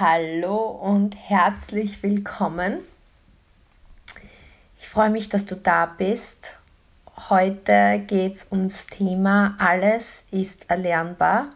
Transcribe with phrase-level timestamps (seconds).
[0.00, 2.78] Hallo und herzlich willkommen.
[4.78, 6.56] Ich freue mich, dass du da bist.
[7.28, 11.48] Heute geht es ums Thema Alles ist erlernbar.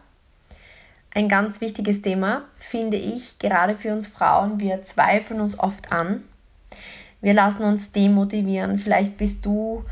[1.11, 4.59] Ein ganz wichtiges Thema, finde ich, gerade für uns Frauen.
[4.59, 6.25] Wir zweifeln uns oft an.
[7.21, 8.77] Wir lassen uns demotivieren.
[8.77, 9.85] Vielleicht bist du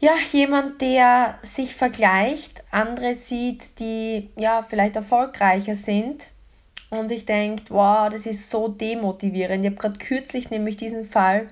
[0.00, 6.33] ja, jemand, der sich vergleicht, andere sieht, die ja vielleicht erfolgreicher sind
[6.98, 9.64] und sich denkt, wow, das ist so demotivierend.
[9.64, 11.48] Ich habe gerade kürzlich nämlich diesen Fall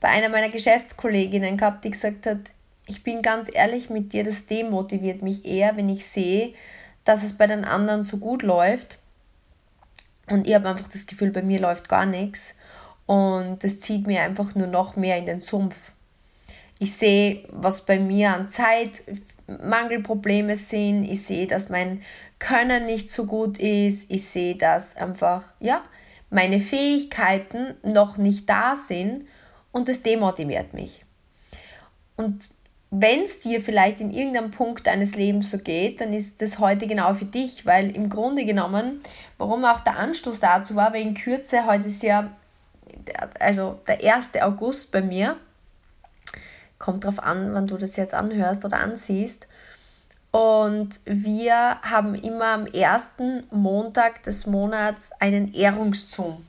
[0.00, 2.52] bei einer meiner Geschäftskolleginnen gehabt, die gesagt hat,
[2.86, 6.54] ich bin ganz ehrlich mit dir, das demotiviert mich eher, wenn ich sehe,
[7.04, 8.98] dass es bei den anderen so gut läuft.
[10.30, 12.54] Und ich habe einfach das Gefühl, bei mir läuft gar nichts.
[13.06, 15.92] Und das zieht mir einfach nur noch mehr in den Sumpf.
[16.78, 18.48] Ich sehe, was bei mir an
[19.48, 21.04] Zeitmangelprobleme sind.
[21.04, 22.02] Ich sehe, dass mein
[22.38, 24.10] Können nicht so gut ist.
[24.10, 25.82] Ich sehe, dass einfach, ja,
[26.30, 29.26] meine Fähigkeiten noch nicht da sind
[29.72, 31.04] und das demotiviert mich.
[32.16, 32.50] Und
[32.90, 36.86] wenn es dir vielleicht in irgendeinem Punkt deines Lebens so geht, dann ist das heute
[36.86, 39.02] genau für dich, weil im Grunde genommen,
[39.36, 42.30] warum auch der Anstoß dazu war, weil in Kürze, heute ist ja
[43.38, 44.32] also der 1.
[44.40, 45.36] August bei mir,
[46.78, 49.48] kommt drauf an, wann du das jetzt anhörst oder ansiehst.
[50.30, 56.44] Und wir haben immer am ersten Montag des Monats einen Ehrungszoom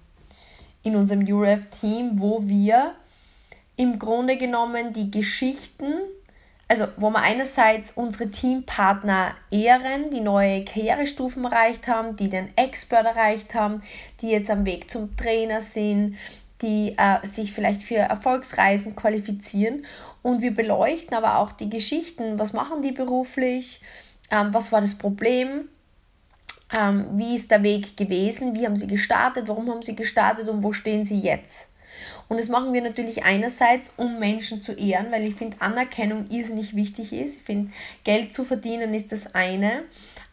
[0.83, 2.93] in unserem URF-Team, wo wir
[3.77, 5.93] im Grunde genommen die Geschichten,
[6.67, 13.05] also wo wir einerseits unsere Teampartner ehren, die neue Karrierestufen erreicht haben, die den Expert
[13.05, 13.81] erreicht haben,
[14.21, 16.17] die jetzt am Weg zum Trainer sind,
[16.61, 19.85] die äh, sich vielleicht für Erfolgsreisen qualifizieren.
[20.21, 23.81] Und wir beleuchten aber auch die Geschichten, was machen die beruflich,
[24.31, 25.69] ähm, was war das Problem,
[26.71, 30.63] ähm, wie ist der Weg gewesen, wie haben sie gestartet, warum haben sie gestartet und
[30.63, 31.71] wo stehen sie jetzt.
[32.27, 36.75] Und das machen wir natürlich einerseits, um Menschen zu ehren, weil ich finde, Anerkennung irrsinnig
[36.75, 37.37] wichtig ist.
[37.37, 37.71] Ich finde,
[38.03, 39.83] Geld zu verdienen ist das eine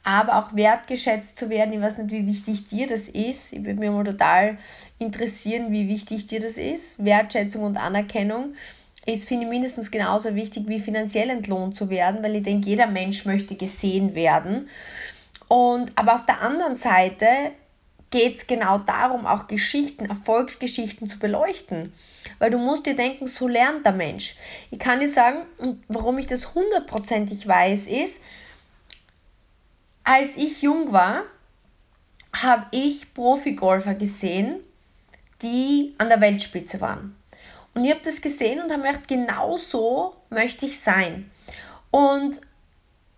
[0.06, 1.72] aber auch wertgeschätzt zu werden.
[1.72, 3.53] Ich weiß nicht, wie wichtig dir das ist.
[3.53, 4.56] Ich würde mich mal total
[5.00, 7.05] interessieren, wie wichtig dir das ist.
[7.05, 8.55] Wertschätzung und Anerkennung
[9.06, 12.87] ist, finde ich, mindestens genauso wichtig wie finanziell entlohnt zu werden, weil ich denke, jeder
[12.87, 14.69] Mensch möchte gesehen werden.
[15.49, 17.27] Und, aber auf der anderen Seite
[18.11, 21.93] geht es genau darum, auch Geschichten, Erfolgsgeschichten zu beleuchten.
[22.39, 24.34] Weil du musst dir denken, so lernt der Mensch.
[24.71, 25.47] Ich kann dir sagen,
[25.88, 28.23] warum ich das hundertprozentig weiß, ist,
[30.03, 31.23] als ich jung war,
[32.33, 34.61] habe ich Profigolfer gesehen,
[35.43, 37.17] die an der Weltspitze waren.
[37.76, 41.31] Und ich habe das gesehen und habe mir gedacht, genau so möchte ich sein.
[41.91, 42.41] Und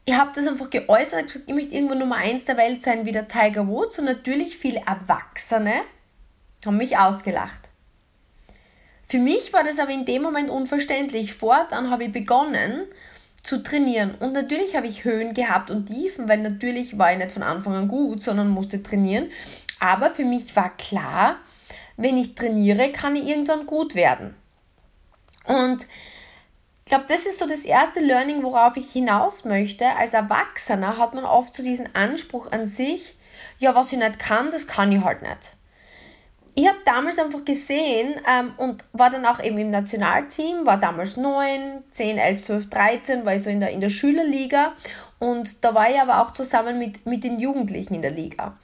[0.05, 3.13] ich habe das einfach geäußert, gesagt, ich möchte irgendwo Nummer 1 der Welt sein wie
[3.13, 4.01] der Tiger Woods.
[4.01, 5.83] Und natürlich viele Erwachsene
[6.67, 7.69] haben mich ausgelacht.
[9.07, 11.35] Für mich war das aber in dem Moment unverständlich.
[11.35, 12.87] Fortan habe ich begonnen,
[13.45, 14.17] zu trainieren.
[14.19, 17.75] Und natürlich habe ich Höhen gehabt und Tiefen, weil natürlich war ich nicht von Anfang
[17.75, 19.31] an gut, sondern musste trainieren.
[19.79, 21.37] Aber für mich war klar,
[21.97, 24.35] wenn ich trainiere, kann ich irgendwann gut werden.
[25.49, 25.87] Und
[26.85, 29.87] ich glaube, das ist so das erste Learning, worauf ich hinaus möchte.
[29.87, 33.17] Als Erwachsener hat man oft so diesen Anspruch an sich,
[33.59, 35.59] ja, was ich nicht kann, das kann ich halt nicht
[36.59, 41.17] ich habe damals einfach gesehen ähm, und war dann auch eben im Nationalteam, war damals
[41.17, 44.73] 9, 10, 11, 12, 13, war ich so in der, in der Schülerliga
[45.21, 48.57] und da war ich aber auch zusammen mit, mit den Jugendlichen in der Liga.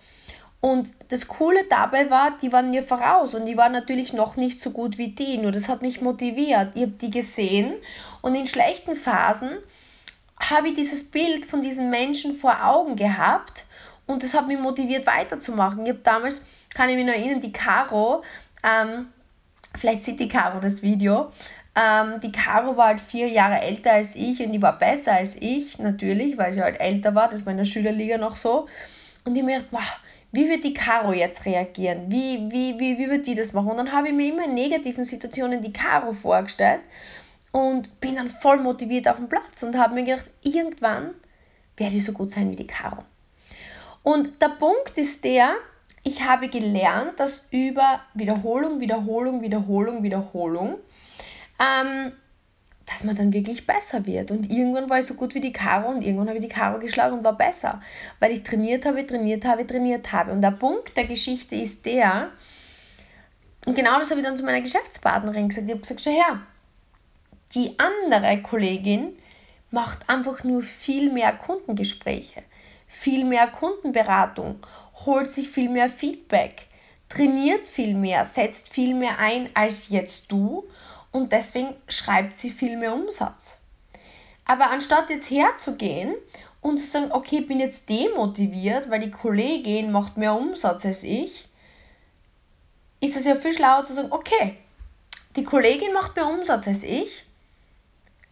[0.65, 4.59] Und das Coole dabei war, die waren mir voraus und die waren natürlich noch nicht
[4.59, 6.71] so gut wie die, nur das hat mich motiviert.
[6.75, 7.75] Ich habe die gesehen
[8.23, 9.59] und in schlechten Phasen
[10.41, 13.67] habe ich dieses Bild von diesen Menschen vor Augen gehabt
[14.07, 15.85] und das hat mich motiviert weiterzumachen.
[15.85, 16.43] Ich habe damals
[16.75, 18.23] kann ich mich noch erinnern, die Caro,
[18.63, 19.09] ähm,
[19.75, 21.31] vielleicht sieht die Caro das Video,
[21.77, 25.37] ähm, die Caro war halt vier Jahre älter als ich und die war besser als
[25.37, 28.67] ich, natürlich, weil sie halt älter war, das war in der Schülerliga noch so.
[29.27, 30.01] Und ich mir gedacht, wow,
[30.35, 32.11] wie wird die Caro jetzt reagieren?
[32.11, 33.71] Wie, wie, wie, wie wird die das machen?
[33.71, 36.81] Und dann habe ich mir immer in negativen Situationen die Caro vorgestellt
[37.53, 41.15] und bin dann voll motiviert auf dem Platz und habe mir gedacht, irgendwann
[41.77, 43.05] werde ich so gut sein wie die Caro.
[44.03, 45.55] Und der Punkt ist der,
[46.03, 50.79] ich habe gelernt, dass über Wiederholung, Wiederholung, Wiederholung, Wiederholung,
[51.61, 52.13] ähm,
[52.87, 54.31] dass man dann wirklich besser wird.
[54.31, 56.79] Und irgendwann war ich so gut wie die Karo und irgendwann habe ich die Karo
[56.79, 57.81] geschlagen und war besser,
[58.21, 60.33] weil ich trainiert habe, trainiert habe, trainiert habe.
[60.33, 62.31] Und der Punkt der Geschichte ist der,
[63.65, 65.67] und genau das habe ich dann zu meiner Geschäftspartnerin gesagt.
[65.67, 66.41] Ich habe gesagt, schau her,
[67.55, 69.17] die andere Kollegin
[69.71, 72.43] macht einfach nur viel mehr Kundengespräche,
[72.87, 74.59] viel mehr Kundenberatung
[75.07, 76.69] holt sich viel mehr Feedback,
[77.09, 80.65] trainiert viel mehr, setzt viel mehr ein als jetzt du
[81.15, 83.59] und deswegen schreibt sie viel mehr Umsatz.
[84.45, 86.17] Aber anstatt jetzt herzugehen
[86.61, 91.05] und zu sagen, okay, ich bin jetzt demotiviert, weil die Kollegin macht mehr Umsatz als
[91.05, 91.47] ich,
[93.01, 94.57] ist es ja viel schlauer zu sagen, okay,
[95.37, 97.25] die Kollegin macht mehr Umsatz als ich.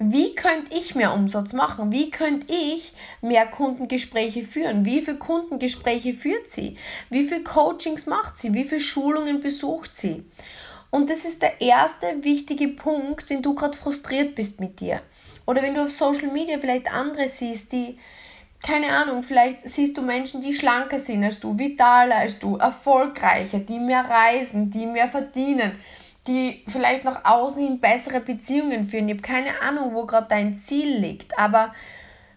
[0.00, 1.92] Wie könnte ich mehr Umsatz machen?
[1.92, 4.84] Wie könnte ich mehr Kundengespräche führen?
[4.84, 6.76] Wie viele Kundengespräche führt sie?
[7.10, 8.52] Wie viele Coachings macht sie?
[8.54, 10.24] Wie viele Schulungen besucht sie?
[10.92, 15.00] Und das ist der erste wichtige Punkt, wenn du gerade frustriert bist mit dir.
[15.46, 17.98] Oder wenn du auf Social Media vielleicht andere siehst, die,
[18.62, 23.60] keine Ahnung, vielleicht siehst du Menschen, die schlanker sind als du, vitaler als du, erfolgreicher,
[23.60, 25.80] die mehr reisen, die mehr verdienen,
[26.26, 29.08] die vielleicht nach außen hin bessere Beziehungen führen.
[29.08, 31.74] Ich habe keine Ahnung, wo gerade dein Ziel liegt, aber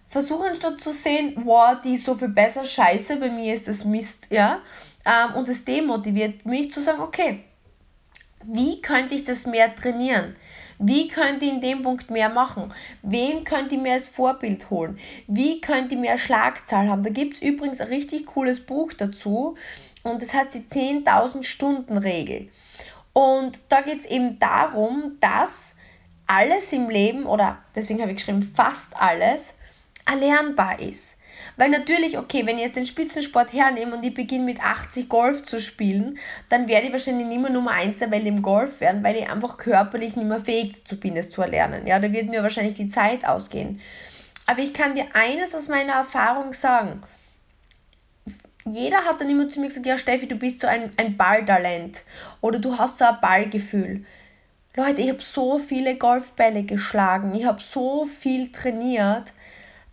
[0.08, 3.84] versuch anstatt zu sehen, wow, die ist so viel besser, scheiße, bei mir ist das
[3.84, 4.62] Mist, ja,
[5.06, 7.44] ähm, und es demotiviert mich zu sagen, okay,
[8.48, 10.36] wie könnte ich das mehr trainieren?
[10.78, 12.74] Wie könnte ich in dem Punkt mehr machen?
[13.02, 15.00] Wen könnte ich mir als Vorbild holen?
[15.28, 17.04] Wie könnte ich mehr Schlagzahl haben?
[17.04, 19.56] Da gibt es übrigens ein richtig cooles Buch dazu
[20.04, 22.50] und das heißt die 10.000 Stunden Regel.
[23.14, 25.78] Und da geht es eben darum, dass
[26.28, 29.56] alles im Leben oder deswegen habe ich geschrieben fast alles
[30.06, 31.18] erlernbar ist.
[31.58, 35.46] Weil natürlich, okay, wenn ich jetzt den Spitzensport hernehme und ich beginne mit 80 Golf
[35.46, 36.18] zu spielen,
[36.50, 39.30] dann werde ich wahrscheinlich nicht mehr Nummer 1 der Welt im Golf werden, weil ich
[39.30, 41.88] einfach körperlich nicht mehr fähig dazu bin, es zu erlernen.
[41.88, 43.82] Ja, da wird mir wahrscheinlich die Zeit ausgehen.
[44.46, 47.02] Aber ich kann dir eines aus meiner Erfahrung sagen.
[48.66, 52.02] Jeder hat dann immer zu mir gesagt, ja Steffi, du bist so ein, ein Balltalent
[52.42, 54.06] oder du hast so ein Ballgefühl.
[54.76, 59.32] Leute, ich habe so viele Golfbälle geschlagen, ich habe so viel trainiert.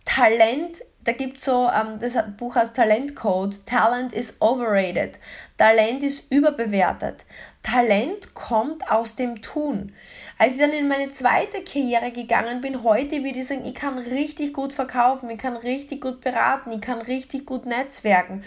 [0.05, 3.65] Talent da gibt es so, ähm, das Buch heißt Talentcode.
[3.65, 5.19] Talent is overrated.
[5.57, 7.25] Talent ist überbewertet.
[7.61, 9.93] Talent kommt aus dem Tun.
[10.37, 13.97] Als ich dann in meine zweite Karriere gegangen bin, heute würde ich sagen, ich kann
[13.97, 18.43] richtig gut verkaufen, ich kann richtig gut beraten, ich kann richtig gut netzwerken,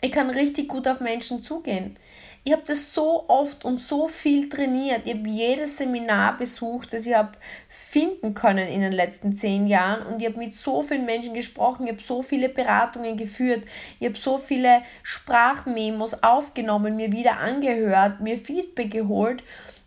[0.00, 1.96] ich kann richtig gut auf Menschen zugehen.
[2.44, 5.02] Ich habe das so oft und so viel trainiert.
[5.04, 7.32] Ich habe jedes Seminar besucht, das ich habe
[7.68, 10.06] finden können in den letzten zehn Jahren.
[10.06, 13.64] Und ich habe mit so vielen Menschen gesprochen, ich habe so viele Beratungen geführt,
[14.00, 19.42] ich habe so viele Sprachmemos aufgenommen, mir wieder angehört, mir Feedback geholt,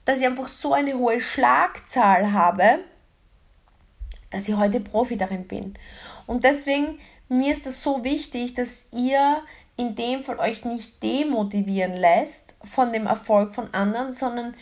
[0.06, 2.80] dass ich einfach so eine hohe Schlagzahl habe,
[4.30, 5.76] dass ich heute Profi darin bin.
[6.28, 7.00] Und deswegen,
[7.30, 9.42] mir ist es so wichtig, dass ihr
[9.78, 14.56] in dem Fall euch nicht demotivieren lässt von dem Erfolg von anderen, sondern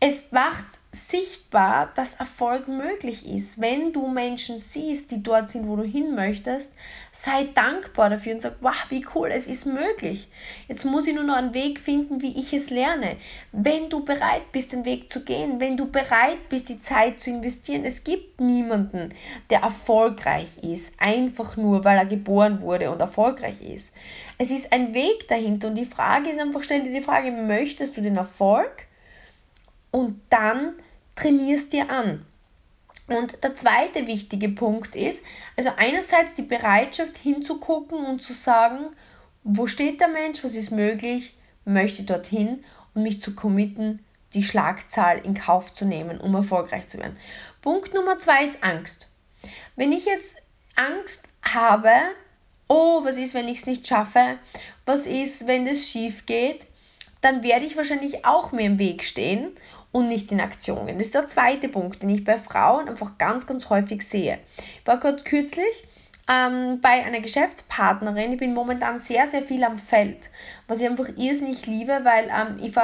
[0.00, 3.60] es macht sichtbar, dass Erfolg möglich ist.
[3.60, 6.72] Wenn du Menschen siehst, die dort sind, wo du hin möchtest,
[7.10, 10.28] sei dankbar dafür und sag, wow, wie cool, es ist möglich.
[10.68, 13.16] Jetzt muss ich nur noch einen Weg finden, wie ich es lerne.
[13.50, 17.30] Wenn du bereit bist, den Weg zu gehen, wenn du bereit bist, die Zeit zu
[17.30, 19.08] investieren, es gibt niemanden,
[19.50, 23.92] der erfolgreich ist, einfach nur, weil er geboren wurde und erfolgreich ist.
[24.38, 27.96] Es ist ein Weg dahinter und die Frage ist einfach, stell dir die Frage, möchtest
[27.96, 28.87] du den Erfolg?
[29.90, 30.74] Und dann
[31.14, 32.24] trainierst dir an.
[33.08, 35.24] Und der zweite wichtige Punkt ist,
[35.56, 38.90] also einerseits die Bereitschaft hinzugucken und zu sagen,
[39.44, 41.34] wo steht der Mensch, was ist möglich,
[41.64, 46.98] möchte dorthin und mich zu committen, die Schlagzahl in Kauf zu nehmen, um erfolgreich zu
[46.98, 47.16] werden.
[47.62, 49.10] Punkt Nummer zwei ist Angst.
[49.74, 50.36] Wenn ich jetzt
[50.76, 51.90] Angst habe,
[52.68, 54.38] oh, was ist, wenn ich es nicht schaffe,
[54.84, 56.66] was ist, wenn das schief geht,
[57.20, 59.52] dann werde ich wahrscheinlich auch mir im Weg stehen
[59.98, 60.96] und nicht in Aktionen.
[60.96, 64.38] Das ist der zweite Punkt, den ich bei Frauen einfach ganz, ganz häufig sehe.
[64.56, 65.84] Ich war gerade kürzlich
[66.30, 68.32] ähm, bei einer Geschäftspartnerin.
[68.32, 70.30] Ich bin momentan sehr, sehr viel am Feld,
[70.68, 72.76] was ich einfach irrsinnig liebe, weil ähm, ich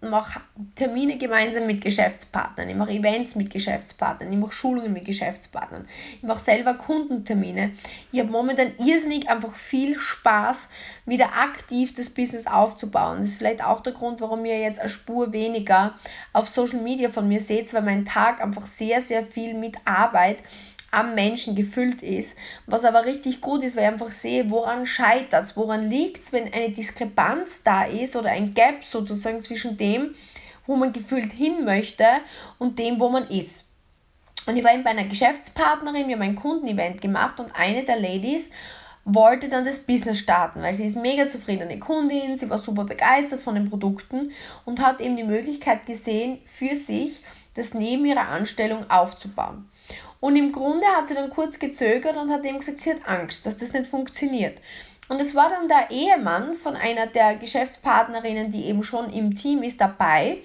[0.00, 0.40] mache
[0.74, 6.22] Termine gemeinsam mit Geschäftspartnern, ich mache Events mit Geschäftspartnern, ich mache Schulungen mit Geschäftspartnern, ich
[6.22, 7.72] mache selber Kundentermine.
[8.12, 10.68] Ich habe momentan irrsinnig einfach viel Spaß,
[11.06, 13.18] wieder aktiv das Business aufzubauen.
[13.18, 15.94] Das ist vielleicht auch der Grund, warum ihr jetzt eine Spur weniger
[16.32, 20.38] auf Social Media von mir seht, weil mein Tag einfach sehr, sehr viel mit Arbeit
[20.90, 22.38] am Menschen gefüllt ist.
[22.66, 26.32] Was aber richtig gut ist, weil ich einfach sehe, woran scheitert es, woran liegt es,
[26.32, 30.14] wenn eine Diskrepanz da ist oder ein Gap sozusagen zwischen dem,
[30.66, 32.04] wo man gefühlt hin möchte
[32.58, 33.68] und dem, wo man ist.
[34.46, 38.00] Und ich war eben bei einer Geschäftspartnerin, wir haben ein Kundenevent gemacht und eine der
[38.00, 38.50] Ladies
[39.04, 43.40] wollte dann das Business starten, weil sie ist mega zufriedene Kundin, sie war super begeistert
[43.40, 44.32] von den Produkten
[44.66, 47.22] und hat eben die Möglichkeit gesehen, für sich
[47.54, 49.70] das neben ihrer Anstellung aufzubauen.
[50.20, 53.46] Und im Grunde hat sie dann kurz gezögert und hat eben gesagt, sie hat Angst,
[53.46, 54.58] dass das nicht funktioniert.
[55.08, 59.62] Und es war dann der Ehemann von einer der Geschäftspartnerinnen, die eben schon im Team
[59.62, 60.38] ist, dabei.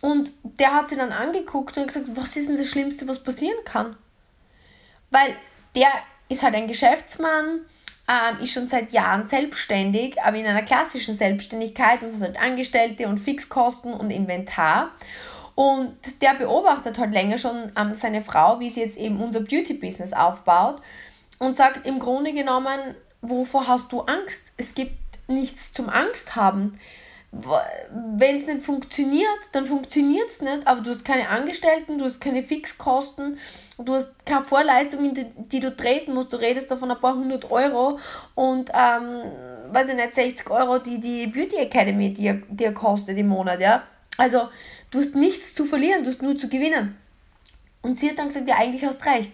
[0.00, 3.58] Und der hat sie dann angeguckt und gesagt, was ist denn das Schlimmste, was passieren
[3.64, 3.96] kann?
[5.10, 5.36] Weil
[5.74, 5.90] der
[6.28, 7.60] ist halt ein Geschäftsmann,
[8.08, 13.06] ähm, ist schon seit Jahren selbstständig, aber in einer klassischen Selbstständigkeit und hat halt Angestellte
[13.06, 14.92] und Fixkosten und Inventar.
[15.60, 20.14] Und der beobachtet halt länger schon ähm, seine Frau, wie sie jetzt eben unser Beauty-Business
[20.14, 20.80] aufbaut
[21.38, 24.54] und sagt im Grunde genommen, wovor hast du Angst?
[24.56, 24.94] Es gibt
[25.28, 26.80] nichts zum Angst haben.
[27.30, 32.22] Wenn es nicht funktioniert, dann funktioniert es nicht, aber du hast keine Angestellten, du hast
[32.22, 33.36] keine Fixkosten,
[33.76, 36.32] du hast keine Vorleistungen, die, die du treten musst.
[36.32, 37.98] Du redest davon ein paar hundert Euro
[38.34, 39.30] und, ähm,
[39.70, 43.82] weiß ich nicht, 60 Euro, die die Beauty Academy dir, dir kostet im Monat, ja.
[44.20, 44.48] Also,
[44.90, 46.96] du hast nichts zu verlieren, du hast nur zu gewinnen.
[47.82, 49.32] Und sie hat dann gesagt, ja, eigentlich hast recht.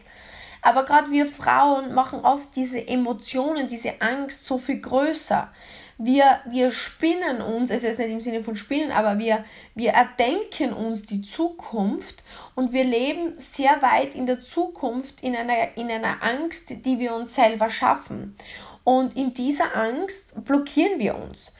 [0.63, 5.51] Aber gerade wir Frauen machen oft diese Emotionen, diese Angst so viel größer
[5.99, 10.73] wir, wir spinnen uns, also jetzt nicht im Sinne von spinnen, aber wir, wir erdenken
[10.73, 12.23] uns die Zukunft
[12.55, 17.15] und wir leben sehr weit in der Zukunft in einer, in einer Angst, die wir
[17.15, 18.37] uns selber schaffen.
[18.85, 21.55] Und in dieser Angst blockieren wir uns.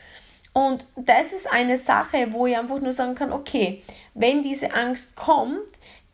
[0.57, 3.83] Und das ist eine Sache, wo ich einfach nur sagen kann, okay,
[4.15, 5.61] wenn diese Angst kommt,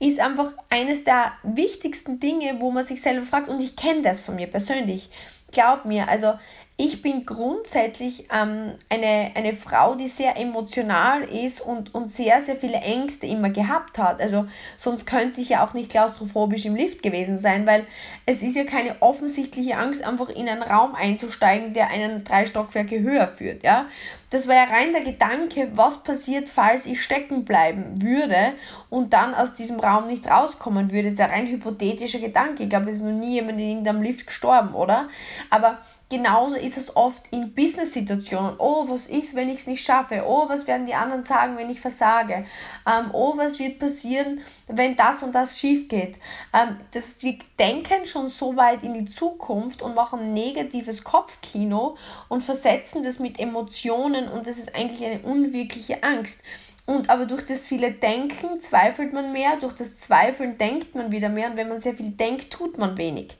[0.00, 4.20] ist einfach eines der wichtigsten Dinge, wo man sich selber fragt, und ich kenne das
[4.20, 5.10] von mir persönlich.
[5.52, 6.32] Glaub mir, also
[6.76, 12.56] ich bin grundsätzlich ähm, eine, eine Frau, die sehr emotional ist und, und sehr, sehr
[12.56, 14.20] viele Ängste immer gehabt hat.
[14.20, 14.46] Also
[14.76, 17.86] sonst könnte ich ja auch nicht klaustrophobisch im Lift gewesen sein, weil
[18.26, 22.98] es ist ja keine offensichtliche Angst, einfach in einen Raum einzusteigen, der einen drei Stockwerke
[23.00, 23.62] höher führt.
[23.62, 23.86] Ja?
[24.32, 28.54] Das war ja rein der Gedanke, was passiert, falls ich stecken bleiben würde
[28.88, 31.04] und dann aus diesem Raum nicht rauskommen würde.
[31.04, 32.62] Das ist ja rein hypothetischer Gedanke.
[32.62, 35.08] Ich glaube, es ist noch nie jemand in einem Lift gestorben, oder?
[35.50, 35.76] Aber
[36.12, 38.56] genauso ist es oft in Business-Situationen.
[38.58, 40.24] Oh, was ist, wenn ich es nicht schaffe?
[40.26, 42.44] Oh, was werden die anderen sagen, wenn ich versage?
[42.86, 46.18] Ähm, oh, was wird passieren, wenn das und das schief geht?
[46.52, 51.96] Ähm, das, wir denken schon so weit in die Zukunft und machen negatives Kopfkino
[52.28, 56.42] und versetzen das mit Emotionen und das ist eigentlich eine unwirkliche Angst.
[56.84, 61.30] Und aber durch das viele Denken zweifelt man mehr, durch das Zweifeln denkt man wieder
[61.30, 63.38] mehr und wenn man sehr viel denkt, tut man wenig.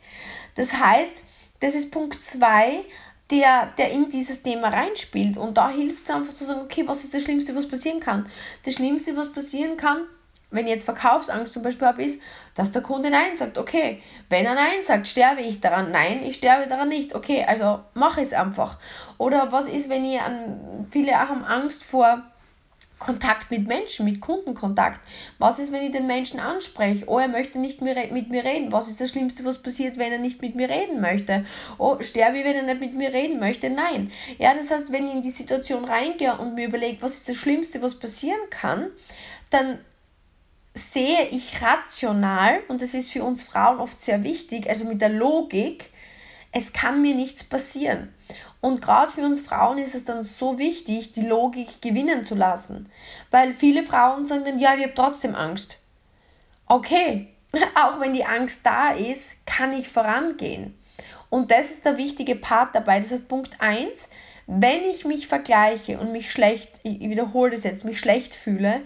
[0.55, 1.23] Das heißt,
[1.63, 2.85] das ist Punkt 2,
[3.31, 5.39] der, der in dieses Thema reinspielt.
[5.39, 8.27] Und da hilft es einfach zu sagen, okay, was ist das Schlimmste, was passieren kann?
[8.65, 10.03] Das Schlimmste, was passieren kann,
[10.51, 12.21] wenn ich jetzt Verkaufsangst zum Beispiel habe, ist,
[12.55, 13.57] dass der Kunde Nein sagt.
[13.57, 15.93] Okay, wenn er Nein sagt, sterbe ich daran.
[15.93, 17.15] Nein, ich sterbe daran nicht.
[17.15, 18.77] Okay, also mache es einfach.
[19.17, 22.23] Oder was ist, wenn ihr an, viele auch haben Angst vor
[23.03, 25.01] Kontakt mit Menschen, mit Kundenkontakt.
[25.39, 27.05] Was ist, wenn ich den Menschen anspreche?
[27.07, 28.73] Oh, er möchte nicht mit mir reden.
[28.73, 31.45] Was ist das Schlimmste, was passiert, wenn er nicht mit mir reden möchte?
[31.79, 33.71] Oh, sterbe ich, wenn er nicht mit mir reden möchte?
[33.71, 34.13] Nein.
[34.39, 37.37] Ja, das heißt, wenn ich in die Situation reingehe und mir überlege, was ist das
[37.37, 38.87] Schlimmste, was passieren kann,
[39.51, 39.79] dann
[40.75, 45.11] sehe ich rational, und das ist für uns Frauen oft sehr wichtig, also mit der
[45.11, 45.91] Logik,
[46.51, 48.15] es kann mir nichts passieren.
[48.63, 52.89] Und gerade für uns Frauen ist es dann so wichtig, die Logik gewinnen zu lassen.
[53.33, 55.83] Weil viele Frauen sagen dann, ja, ich habe trotzdem Angst.
[56.67, 57.27] Okay,
[57.75, 60.79] auch wenn die Angst da ist, kann ich vorangehen.
[61.29, 63.01] Und das ist der wichtige Part dabei.
[63.01, 64.09] Das heißt, Punkt 1,
[64.47, 68.83] wenn ich mich vergleiche und mich schlecht, ich wiederhole das jetzt, mich schlecht fühle,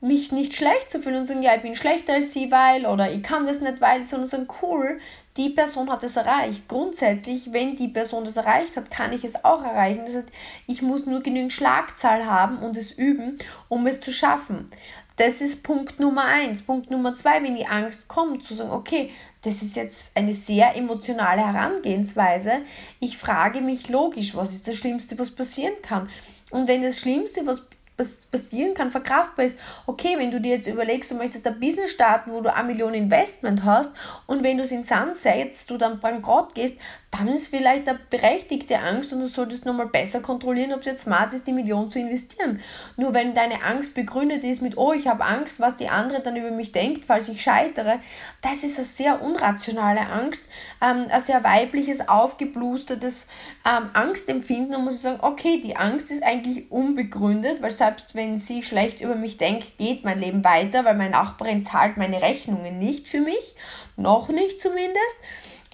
[0.00, 3.12] mich nicht schlecht zu fühlen und sagen, ja, ich bin schlechter als sie, weil, oder
[3.12, 4.98] ich kann das nicht, weil, sondern sagen, cool,
[5.36, 6.68] die Person hat es erreicht.
[6.68, 10.02] Grundsätzlich, wenn die Person das erreicht hat, kann ich es auch erreichen.
[10.04, 10.28] Das heißt,
[10.66, 14.70] ich muss nur genügend Schlagzahl haben und es üben, um es zu schaffen.
[15.16, 16.62] Das ist Punkt Nummer eins.
[16.62, 19.10] Punkt Nummer zwei, wenn die Angst kommt, zu sagen, okay,
[19.42, 22.62] das ist jetzt eine sehr emotionale Herangehensweise.
[23.00, 26.08] Ich frage mich logisch, was ist das Schlimmste, was passieren kann?
[26.50, 29.58] Und wenn das Schlimmste, was passieren kann, verkraftbar ist.
[29.86, 32.94] Okay, wenn du dir jetzt überlegst, du möchtest ein Business starten, wo du eine Million
[32.94, 33.92] Investment hast
[34.26, 36.78] und wenn du es in Sand setzt, du dann bankrott gehst,
[37.12, 41.02] dann ist vielleicht eine berechtigte Angst und du solltest nochmal besser kontrollieren, ob es jetzt
[41.02, 42.58] smart ist, die Million zu investieren.
[42.96, 46.36] Nur wenn deine Angst begründet ist mit, oh, ich habe Angst, was die andere dann
[46.36, 47.98] über mich denkt, falls ich scheitere,
[48.40, 50.48] das ist eine sehr unrationale Angst,
[50.80, 53.26] ähm, ein sehr weibliches, aufgeblustertes
[53.66, 58.38] ähm, Angstempfinden und muss ich sagen, okay, die Angst ist eigentlich unbegründet, weil selbst wenn
[58.38, 62.78] sie schlecht über mich denkt, geht mein Leben weiter, weil meine Nachbarin zahlt meine Rechnungen
[62.78, 63.54] nicht für mich,
[63.98, 65.16] noch nicht zumindest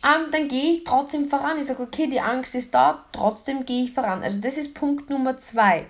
[0.04, 1.58] ähm, dann gehe ich trotzdem voran.
[1.58, 4.22] Ich sage, okay, die Angst ist da, trotzdem gehe ich voran.
[4.22, 5.86] Also das ist Punkt Nummer zwei.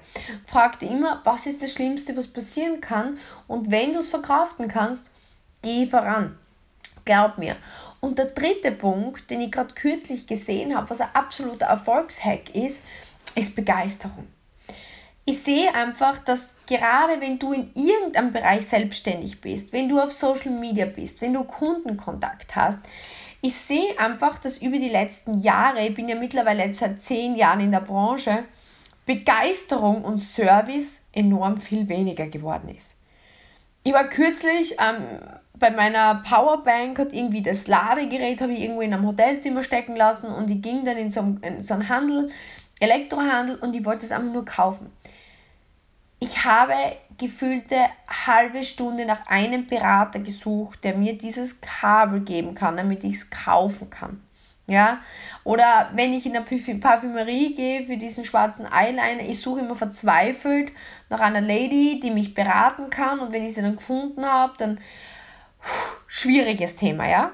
[0.47, 4.69] Frag dir immer, was ist das Schlimmste, was passieren kann und wenn du es verkraften
[4.69, 5.11] kannst,
[5.63, 6.39] geh voran.
[7.05, 7.57] Glaub mir.
[8.01, 12.85] Und der dritte Punkt, den ich gerade kürzlich gesehen habe, was ein absoluter Erfolgshack ist,
[13.35, 14.29] ist Begeisterung.
[15.25, 20.11] Ich sehe einfach, dass gerade wenn du in irgendeinem Bereich selbstständig bist, wenn du auf
[20.11, 22.81] Social Media bist, wenn du Kundenkontakt hast,
[23.41, 27.61] ich sehe einfach, dass über die letzten Jahre, ich bin ja mittlerweile seit zehn Jahren
[27.61, 28.45] in der Branche,
[29.07, 32.97] Begeisterung und Service enorm viel weniger geworden ist.
[33.85, 35.21] Ich war kürzlich ähm,
[35.55, 40.27] bei meiner Powerbank, hat irgendwie das Ladegerät habe ich irgendwo in einem Hotelzimmer stecken lassen
[40.27, 42.31] und ich ging dann in so, einen, in so einen Handel,
[42.81, 44.93] Elektrohandel und ich wollte es einfach nur kaufen.
[46.21, 46.75] Ich habe
[47.19, 47.77] gefühlte
[48.27, 53.31] halbe Stunde nach einem Berater gesucht, der mir dieses Kabel geben kann, damit ich es
[53.31, 54.23] kaufen kann.
[54.67, 54.99] Ja,
[55.45, 60.73] oder wenn ich in eine Parfümerie gehe für diesen schwarzen Eyeliner, ich suche immer verzweifelt
[61.09, 64.79] nach einer Lady, die mich beraten kann und wenn ich sie dann gefunden habe, dann
[66.07, 67.33] schwieriges Thema, ja.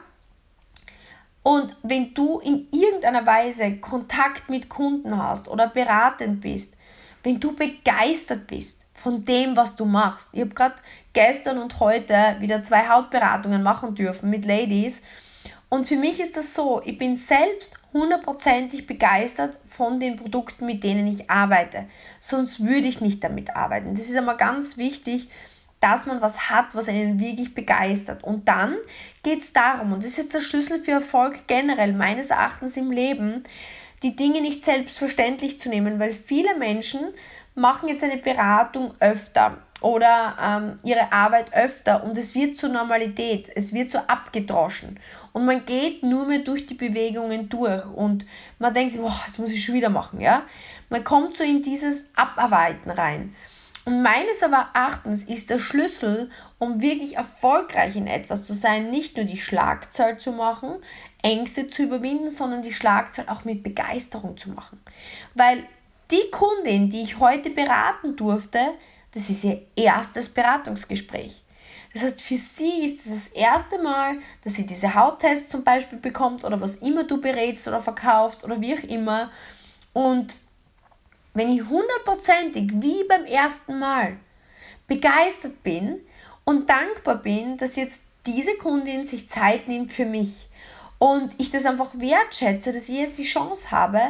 [1.42, 6.76] Und wenn du in irgendeiner Weise Kontakt mit Kunden hast oder beratend bist,
[7.24, 10.30] wenn du begeistert bist von dem, was du machst.
[10.32, 10.74] Ich habe gerade
[11.12, 15.02] gestern und heute wieder zwei Hautberatungen machen dürfen mit Ladies
[15.68, 20.84] und für mich ist das so, ich bin selbst hundertprozentig begeistert von den Produkten, mit
[20.84, 21.86] denen ich arbeite.
[22.20, 23.94] Sonst würde ich nicht damit arbeiten.
[23.94, 25.28] Das ist einmal ganz wichtig,
[25.80, 28.22] dass man was hat, was einen wirklich begeistert.
[28.22, 28.76] Und dann
[29.22, 33.42] geht es darum, und das ist der Schlüssel für Erfolg generell meines Erachtens im Leben,
[34.04, 37.00] die Dinge nicht selbstverständlich zu nehmen, weil viele Menschen
[37.54, 43.50] machen jetzt eine Beratung öfter oder ähm, ihre Arbeit öfter und es wird zur Normalität,
[43.54, 44.98] es wird so abgedroschen
[45.32, 48.24] und man geht nur mehr durch die Bewegungen durch und
[48.58, 50.42] man denkt sich, boah, jetzt muss ich schon wieder machen, ja.
[50.88, 53.34] Man kommt so in dieses Abarbeiten rein.
[53.84, 59.26] Und meines Erachtens ist der Schlüssel, um wirklich erfolgreich in etwas zu sein, nicht nur
[59.26, 60.76] die Schlagzahl zu machen,
[61.22, 64.80] Ängste zu überwinden, sondern die Schlagzahl auch mit Begeisterung zu machen.
[65.34, 65.64] Weil
[66.14, 68.60] die Kundin, die ich heute beraten durfte,
[69.12, 71.42] das ist ihr erstes Beratungsgespräch.
[71.92, 75.98] Das heißt, für sie ist es das erste Mal, dass sie diese Hauttests zum Beispiel
[75.98, 79.30] bekommt oder was immer du berätst oder verkaufst oder wie auch immer.
[79.92, 80.36] Und
[81.34, 84.16] wenn ich hundertprozentig wie beim ersten Mal
[84.86, 86.00] begeistert bin
[86.44, 90.48] und dankbar bin, dass jetzt diese Kundin sich Zeit nimmt für mich
[90.98, 94.00] und ich das einfach wertschätze, dass ich jetzt die Chance habe,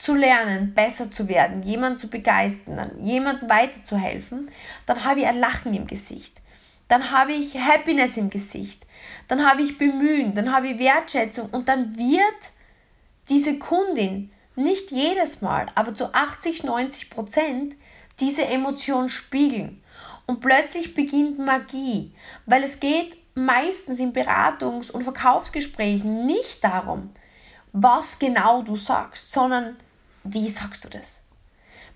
[0.00, 4.50] zu lernen, besser zu werden, jemanden zu begeistern, jemandem weiterzuhelfen,
[4.86, 6.40] dann habe ich ein Lachen im Gesicht.
[6.88, 8.86] Dann habe ich Happiness im Gesicht.
[9.28, 12.40] Dann habe ich Bemühen, dann habe ich Wertschätzung und dann wird
[13.28, 17.76] diese Kundin nicht jedes Mal, aber zu 80, 90 Prozent
[18.20, 19.82] diese Emotion spiegeln.
[20.24, 22.14] Und plötzlich beginnt Magie,
[22.46, 27.10] weil es geht meistens in Beratungs- und Verkaufsgesprächen nicht darum,
[27.72, 29.76] was genau du sagst, sondern
[30.24, 31.22] wie sagst du das?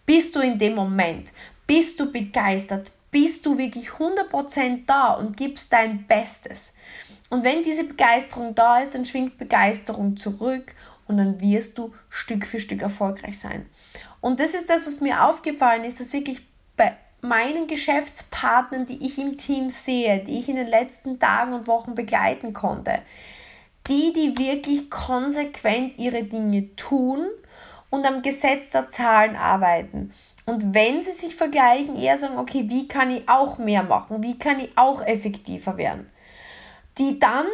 [0.06, 1.32] Bist du in dem Moment?
[1.66, 2.90] Bist du begeistert?
[3.10, 6.74] Bist du wirklich 100% da und gibst dein Bestes?
[7.30, 10.74] Und wenn diese Begeisterung da ist, dann schwingt Begeisterung zurück
[11.06, 13.66] und dann wirst du Stück für Stück erfolgreich sein.
[14.20, 16.42] Und das ist das, was mir aufgefallen ist, dass wirklich
[16.76, 21.66] bei meinen Geschäftspartnern, die ich im Team sehe, die ich in den letzten Tagen und
[21.66, 23.00] Wochen begleiten konnte,
[23.86, 27.26] die, die wirklich konsequent ihre Dinge tun
[27.90, 30.12] und am Gesetz der Zahlen arbeiten.
[30.46, 34.22] Und wenn sie sich vergleichen, eher sagen, okay, wie kann ich auch mehr machen?
[34.22, 36.10] Wie kann ich auch effektiver werden?
[36.98, 37.46] Die dann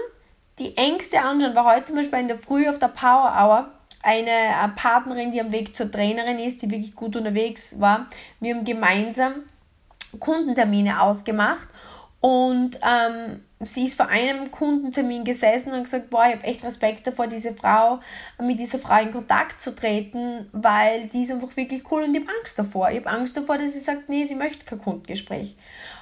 [0.59, 3.71] die Ängste anschauen, war heute zum Beispiel in der Früh auf der Power Hour
[4.03, 8.07] eine äh, Partnerin, die am Weg zur Trainerin ist, die wirklich gut unterwegs war.
[8.41, 9.45] Wir haben gemeinsam
[10.19, 11.69] Kundentermine ausgemacht
[12.21, 17.07] und ähm, sie ist vor einem Kundentermin gesessen und gesagt, boah, ich habe echt Respekt
[17.07, 18.01] davor, diese Frau,
[18.39, 22.21] mit dieser Frau in Kontakt zu treten, weil die ist einfach wirklich cool und ich
[22.21, 22.91] habe Angst davor.
[22.91, 25.57] Ich habe Angst davor, dass sie sagt, nee, sie möchte kein Kundengespräch.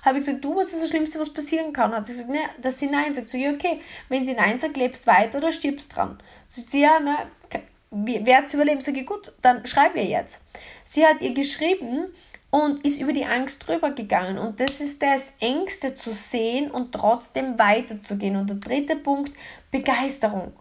[0.04, 1.92] Habe ich gesagt, du, was ist das Schlimmste, was passieren kann?
[1.92, 3.30] Hat sie gesagt, nee, dass sie Nein sagt.
[3.30, 6.18] So, ja, okay, wenn sie Nein sagt, lebst weiter oder stirbst dran.
[6.48, 7.16] Sagt sie, ja, ne,
[7.90, 8.80] wer zu überleben?
[8.80, 10.42] Sag ich, gut, dann schreib ihr jetzt.
[10.82, 12.06] Sie hat ihr geschrieben,
[12.50, 14.38] und ist über die Angst drüber gegangen.
[14.38, 18.36] Und das ist das, Ängste zu sehen und trotzdem weiterzugehen.
[18.36, 19.32] Und der dritte Punkt,
[19.70, 20.52] Begeisterung.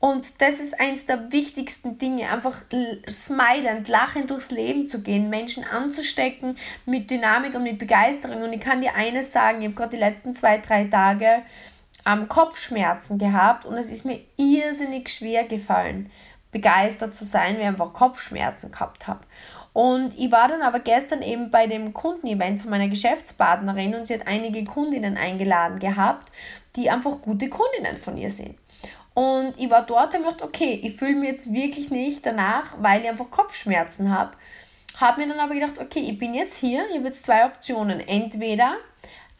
[0.00, 2.62] Und das ist eins der wichtigsten Dinge, einfach
[3.08, 8.42] smilend, lachend durchs Leben zu gehen, Menschen anzustecken mit Dynamik und mit Begeisterung.
[8.42, 11.42] Und ich kann dir eines sagen, ich habe gerade die letzten zwei, drei Tage
[12.04, 16.10] am Kopfschmerzen gehabt und es ist mir irrsinnig schwer gefallen,
[16.52, 19.20] begeistert zu sein, weil ich einfach Kopfschmerzen gehabt habe.
[19.78, 24.14] Und ich war dann aber gestern eben bei dem Kundenevent von meiner Geschäftspartnerin und sie
[24.14, 26.32] hat einige Kundinnen eingeladen gehabt,
[26.74, 28.56] die einfach gute Kundinnen von ihr sind.
[29.14, 33.02] Und ich war dort und dachte, okay, ich fühle mich jetzt wirklich nicht danach, weil
[33.02, 34.32] ich einfach Kopfschmerzen habe.
[34.96, 38.00] Habe mir dann aber gedacht, okay, ich bin jetzt hier, ich habe jetzt zwei Optionen.
[38.00, 38.74] Entweder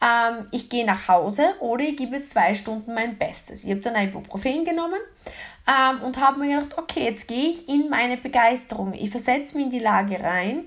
[0.01, 3.65] ähm, ich gehe nach Hause oder ich gebe jetzt zwei Stunden mein Bestes.
[3.65, 5.01] Ich habe dann ein Ibuprofen genommen
[5.69, 8.93] ähm, und habe mir gedacht, okay, jetzt gehe ich in meine Begeisterung.
[8.93, 10.65] Ich versetze mich in die Lage rein,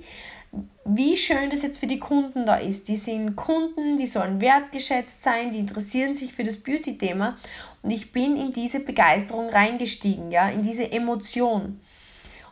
[0.84, 2.88] wie schön das jetzt für die Kunden da ist.
[2.88, 7.38] Die sind Kunden, die sollen wertgeschätzt sein, die interessieren sich für das Beauty-Thema
[7.82, 11.80] und ich bin in diese Begeisterung reingestiegen, ja, in diese Emotion.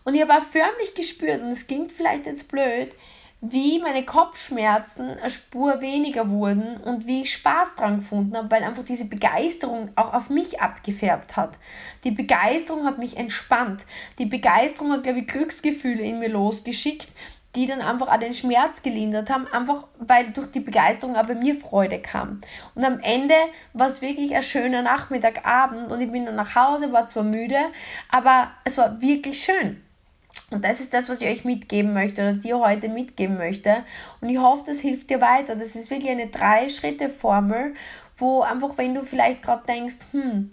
[0.05, 2.95] Und ich habe auch förmlich gespürt, und es klingt vielleicht jetzt blöd,
[3.41, 8.63] wie meine Kopfschmerzen eine Spur weniger wurden und wie ich Spaß dran gefunden habe, weil
[8.63, 11.59] einfach diese Begeisterung auch auf mich abgefärbt hat.
[12.05, 13.87] Die Begeisterung hat mich entspannt.
[14.19, 17.09] Die Begeisterung hat, glaube ich, Glücksgefühle in mir losgeschickt,
[17.57, 21.35] die dann einfach auch den Schmerz gelindert haben, einfach weil durch die Begeisterung auch bei
[21.35, 22.43] mir Freude kam.
[22.75, 23.35] Und am Ende
[23.73, 27.59] war es wirklich ein schöner Nachmittagabend und ich bin dann nach Hause, war zwar müde,
[28.11, 29.83] aber es war wirklich schön.
[30.51, 33.85] Und das ist das, was ich euch mitgeben möchte oder dir heute mitgeben möchte.
[34.21, 35.55] Und ich hoffe, das hilft dir weiter.
[35.55, 37.75] Das ist wirklich eine Drei-Schritte-Formel,
[38.17, 40.51] wo einfach, wenn du vielleicht gerade denkst, hm,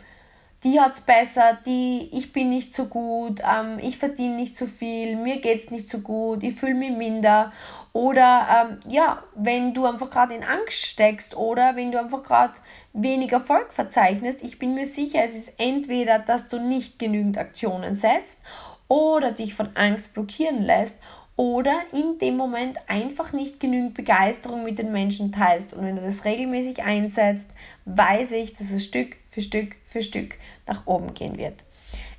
[0.64, 4.66] die hat es besser, die, ich bin nicht so gut, ähm, ich verdiene nicht so
[4.66, 7.52] viel, mir geht es nicht so gut, ich fühle mich minder.
[7.94, 12.54] Oder ähm, ja, wenn du einfach gerade in Angst steckst oder wenn du einfach gerade
[12.94, 17.96] wenig Erfolg verzeichnest, ich bin mir sicher, es ist entweder, dass du nicht genügend Aktionen
[17.96, 18.42] setzt
[18.88, 20.98] oder dich von Angst blockieren lässt
[21.36, 25.74] oder in dem Moment einfach nicht genügend Begeisterung mit den Menschen teilst.
[25.74, 27.52] Und wenn du das regelmäßig einsetzt,
[27.86, 31.64] weiß ich, dass es Stück für Stück für Stück nach oben gehen wird.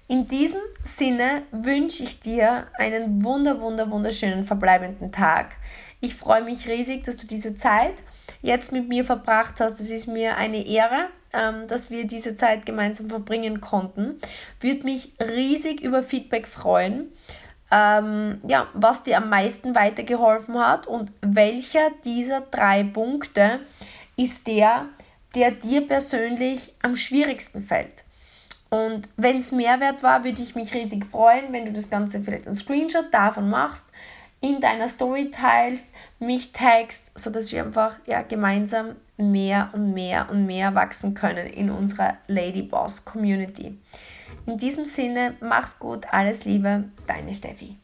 [0.07, 5.57] In diesem Sinne wünsche ich dir einen wunder, wunder, wunderschönen verbleibenden Tag.
[6.01, 7.95] Ich freue mich riesig, dass du diese Zeit
[8.41, 9.81] jetzt mit mir verbracht hast.
[9.81, 14.19] Es ist mir eine Ehre dass wir diese Zeit gemeinsam verbringen konnten.
[14.61, 17.12] Würde mich riesig über Feedback freuen.
[17.71, 23.61] Ähm, ja, was dir am meisten weitergeholfen hat und welcher dieser drei Punkte
[24.17, 24.87] ist der,
[25.35, 28.05] der dir persönlich am schwierigsten fällt.
[28.71, 32.47] Und wenn es Mehrwert war, würde ich mich riesig freuen, wenn du das Ganze vielleicht
[32.47, 33.91] einen Screenshot davon machst,
[34.40, 40.46] in deiner Story teilst, mich tagst, sodass wir einfach ja, gemeinsam mehr und mehr und
[40.46, 43.77] mehr wachsen können in unserer Lady Boss Community.
[44.46, 47.77] In diesem Sinne, mach's gut, alles Liebe, deine Steffi.